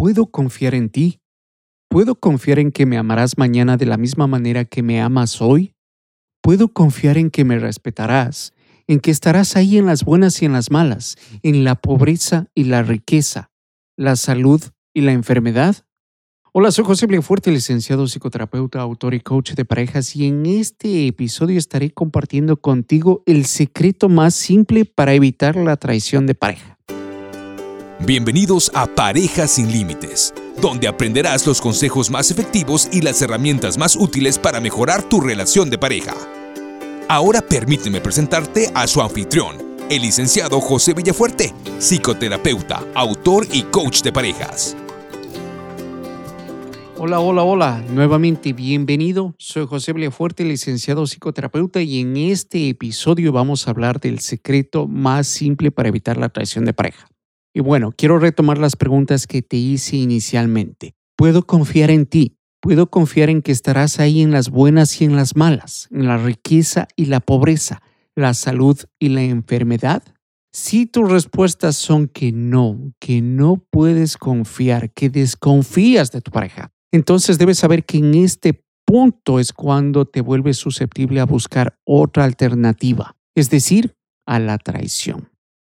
[0.00, 1.20] ¿Puedo confiar en ti?
[1.90, 5.74] ¿Puedo confiar en que me amarás mañana de la misma manera que me amas hoy?
[6.40, 8.54] ¿Puedo confiar en que me respetarás,
[8.86, 12.64] en que estarás ahí en las buenas y en las malas, en la pobreza y
[12.64, 13.50] la riqueza,
[13.98, 14.62] la salud
[14.94, 15.76] y la enfermedad?
[16.54, 21.58] Hola, soy José Fuerte, licenciado psicoterapeuta, autor y coach de parejas, y en este episodio
[21.58, 26.79] estaré compartiendo contigo el secreto más simple para evitar la traición de pareja.
[28.06, 33.94] Bienvenidos a Parejas sin Límites, donde aprenderás los consejos más efectivos y las herramientas más
[33.94, 36.14] útiles para mejorar tu relación de pareja.
[37.08, 44.12] Ahora permíteme presentarte a su anfitrión, el licenciado José Villafuerte, psicoterapeuta, autor y coach de
[44.12, 44.74] parejas.
[46.96, 49.34] Hola, hola, hola, nuevamente bienvenido.
[49.36, 55.26] Soy José Villafuerte, licenciado psicoterapeuta, y en este episodio vamos a hablar del secreto más
[55.26, 57.10] simple para evitar la traición de pareja.
[57.52, 60.94] Y bueno, quiero retomar las preguntas que te hice inicialmente.
[61.16, 62.36] ¿Puedo confiar en ti?
[62.60, 66.18] ¿Puedo confiar en que estarás ahí en las buenas y en las malas, en la
[66.18, 67.82] riqueza y la pobreza,
[68.14, 70.02] la salud y la enfermedad?
[70.52, 76.72] Si tus respuestas son que no, que no puedes confiar, que desconfías de tu pareja,
[76.92, 82.24] entonces debes saber que en este punto es cuando te vuelves susceptible a buscar otra
[82.24, 83.94] alternativa, es decir,
[84.26, 85.29] a la traición.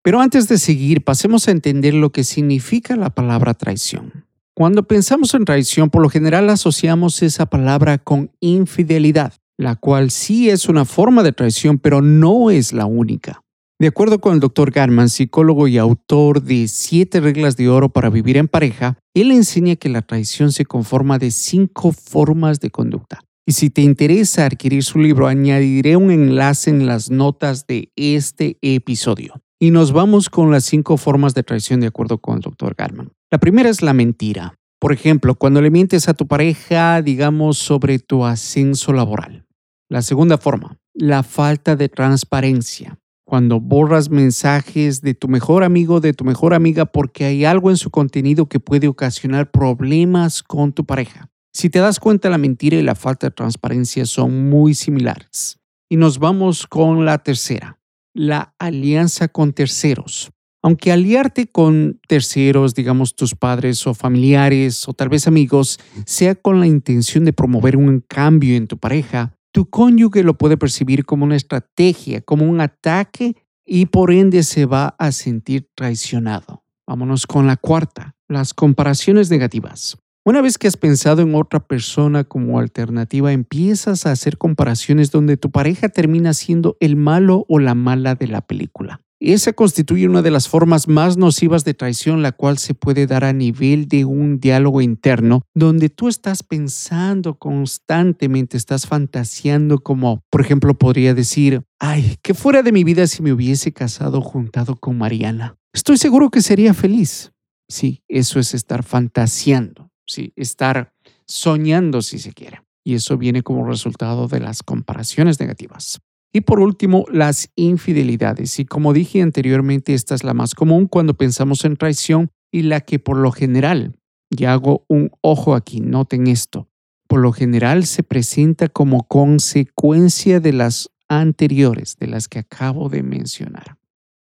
[0.05, 4.27] Pero antes de seguir, pasemos a entender lo que significa la palabra traición.
[4.53, 10.51] Cuando pensamos en traición, por lo general asociamos esa palabra con infidelidad, la cual sí
[10.51, 13.41] es una forma de traición, pero no es la única.
[13.79, 14.69] De acuerdo con el Dr.
[14.69, 19.75] Garman, psicólogo y autor de Siete Reglas de Oro para Vivir en Pareja, él enseña
[19.75, 23.21] que la traición se conforma de cinco formas de conducta.
[23.47, 28.59] Y si te interesa adquirir su libro, añadiré un enlace en las notas de este
[28.61, 29.41] episodio.
[29.65, 33.11] Y nos vamos con las cinco formas de traición de acuerdo con el doctor Garman.
[33.31, 34.59] La primera es la mentira.
[34.79, 39.47] Por ejemplo, cuando le mientes a tu pareja, digamos, sobre tu ascenso laboral.
[39.89, 42.99] La segunda forma, la falta de transparencia.
[43.25, 47.77] Cuando borras mensajes de tu mejor amigo, de tu mejor amiga, porque hay algo en
[47.77, 51.31] su contenido que puede ocasionar problemas con tu pareja.
[51.53, 55.57] Si te das cuenta, la mentira y la falta de transparencia son muy similares.
[55.89, 57.79] Y nos vamos con la tercera,
[58.15, 60.31] la alianza con terceros.
[60.63, 66.59] Aunque aliarte con terceros, digamos tus padres o familiares o tal vez amigos, sea con
[66.59, 71.23] la intención de promover un cambio en tu pareja, tu cónyuge lo puede percibir como
[71.23, 76.63] una estrategia, como un ataque y por ende se va a sentir traicionado.
[76.87, 79.97] Vámonos con la cuarta, las comparaciones negativas.
[80.27, 85.37] Una vez que has pensado en otra persona como alternativa, empiezas a hacer comparaciones donde
[85.37, 89.01] tu pareja termina siendo el malo o la mala de la película.
[89.19, 93.23] Esa constituye una de las formas más nocivas de traición, la cual se puede dar
[93.23, 100.41] a nivel de un diálogo interno, donde tú estás pensando constantemente, estás fantaseando como, por
[100.41, 104.97] ejemplo, podría decir, ay, que fuera de mi vida si me hubiese casado juntado con
[104.97, 105.55] Mariana.
[105.71, 107.31] Estoy seguro que sería feliz.
[107.69, 110.93] Sí, eso es estar fantaseando sí, estar
[111.25, 112.61] soñando si se quiere.
[112.83, 115.99] Y eso viene como resultado de las comparaciones negativas.
[116.31, 118.59] Y por último, las infidelidades.
[118.59, 122.81] Y como dije anteriormente, esta es la más común cuando pensamos en traición y la
[122.81, 123.95] que por lo general,
[124.29, 126.67] y hago un ojo aquí, noten esto,
[127.07, 133.03] por lo general se presenta como consecuencia de las anteriores, de las que acabo de
[133.03, 133.77] mencionar.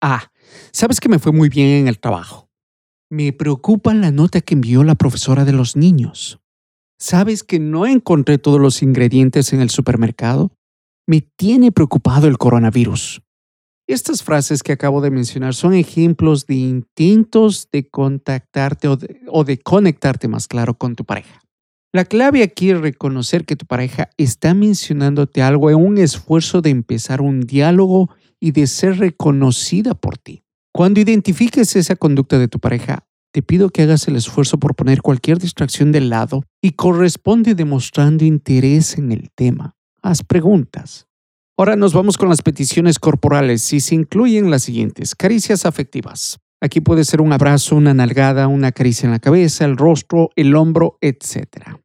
[0.00, 0.30] Ah,
[0.72, 2.48] sabes que me fue muy bien en el trabajo.
[3.10, 6.40] Me preocupa la nota que envió la profesora de los niños.
[6.98, 10.52] ¿Sabes que no encontré todos los ingredientes en el supermercado?
[11.06, 13.22] Me tiene preocupado el coronavirus.
[13.90, 20.28] Estas frases que acabo de mencionar son ejemplos de intentos de contactarte o de, conectarte
[20.28, 21.42] más claro con tu pareja.
[21.92, 26.70] La clave aquí es reconocer que tu pareja está mencionándote algo en un esfuerzo de
[26.70, 30.42] empezar un diálogo y de ser reconocida por ti.
[30.72, 35.02] Cuando identifiques esa conducta de tu pareja, te pido que hagas el esfuerzo por poner
[35.02, 39.76] cualquier distracción de lado y corresponde demostrando interés en el tema.
[40.02, 41.06] Haz preguntas.
[41.56, 45.14] Ahora nos vamos con las peticiones corporales y se incluyen las siguientes.
[45.14, 46.38] Caricias afectivas.
[46.62, 50.56] Aquí puede ser un abrazo, una nalgada, una caricia en la cabeza, el rostro, el
[50.56, 51.76] hombro, etc.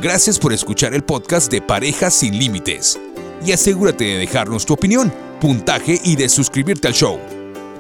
[0.02, 3.00] Gracias por escuchar el podcast de Parejas sin Límites
[3.46, 7.20] y asegúrate de dejarnos tu opinión, puntaje y de suscribirte al show.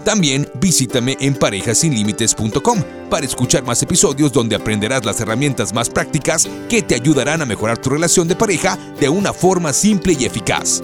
[0.03, 6.81] También visítame en parejasinlimites.com para escuchar más episodios donde aprenderás las herramientas más prácticas que
[6.81, 10.81] te ayudarán a mejorar tu relación de pareja de una forma simple y eficaz.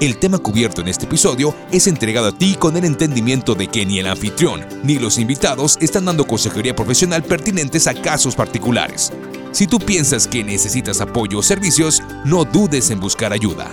[0.00, 3.84] El tema cubierto en este episodio es entregado a ti con el entendimiento de que
[3.84, 9.12] ni el anfitrión ni los invitados están dando consejería profesional pertinentes a casos particulares.
[9.52, 13.68] Si tú piensas que necesitas apoyo o servicios, no dudes en buscar ayuda.